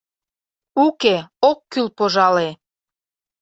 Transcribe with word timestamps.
—Уке, 0.85 1.15
ок 1.49 1.59
кӱл, 1.71 1.87
пожале. 1.97 2.49